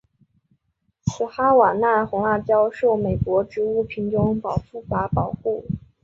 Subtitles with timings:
[1.05, 5.63] 此哈瓦那红辣椒受美国植物品种保护法保护。